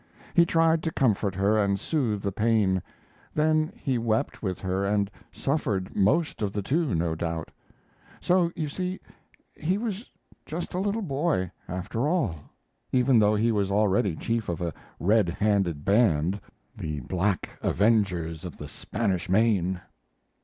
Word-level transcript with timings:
He 0.33 0.47
tried 0.47 0.81
to 0.81 0.91
comfort 0.91 1.35
her 1.35 1.59
and 1.63 1.79
soothe 1.79 2.23
the 2.23 2.31
pain; 2.31 2.81
then 3.35 3.71
he 3.75 3.99
wept 3.99 4.41
with 4.41 4.59
her 4.61 4.83
and 4.83 5.11
suffered 5.31 5.95
most 5.95 6.41
of 6.41 6.51
the 6.53 6.63
two, 6.63 6.95
no 6.95 7.13
doubt. 7.13 7.51
So, 8.19 8.51
you 8.55 8.67
see, 8.67 8.99
he 9.53 9.77
was 9.77 10.09
just 10.43 10.73
a 10.73 10.79
little 10.79 11.03
boy, 11.03 11.51
after 11.67 12.07
all, 12.07 12.35
even 12.91 13.19
though 13.19 13.35
he 13.35 13.51
was 13.51 13.69
already 13.69 14.15
chief 14.15 14.49
of 14.49 14.59
a 14.59 14.73
red 14.99 15.29
handed 15.29 15.85
band, 15.85 16.41
the 16.75 17.01
"Black 17.01 17.49
Avengers 17.61 18.43
of 18.43 18.57
the 18.57 18.67
Spanish 18.67 19.29
Main." 19.29 19.81